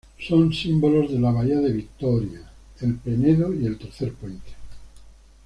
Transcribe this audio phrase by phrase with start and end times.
[0.19, 2.41] Son símbolos de la bahía de Vitória:
[2.79, 4.51] el Penedo y el Tercer Puente.